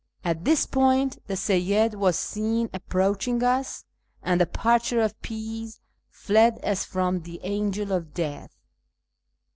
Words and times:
At 0.23 0.45
this 0.45 0.65
point 0.65 1.19
the 1.27 1.35
Seyyid 1.35 1.93
was 1.93 2.17
seen 2.17 2.71
approaching 2.73 3.43
us, 3.43 3.85
and 4.23 4.41
the 4.41 4.47
Parcher 4.47 4.99
of 4.99 5.21
Peas 5.21 5.79
fled 6.09 6.57
as 6.63 6.83
from 6.83 7.19
the 7.21 7.39
Angel 7.43 7.91
of 7.91 8.11
Death. 8.11 8.57